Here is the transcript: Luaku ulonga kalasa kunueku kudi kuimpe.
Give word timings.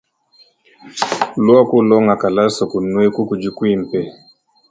Luaku 1.43 1.75
ulonga 1.79 2.15
kalasa 2.21 2.63
kunueku 2.71 3.19
kudi 3.29 3.49
kuimpe. 3.57 3.99